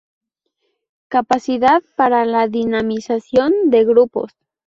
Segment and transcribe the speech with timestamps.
[1.11, 4.31] Capacidad para la dinamización de grupos.